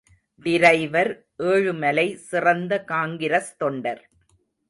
Driver 0.45 1.11
Ezhumalai 1.43 2.13
சிறந்த 2.29 2.83
காங்கிரஸ் 2.83 3.51
தொண்டர். 3.57 4.01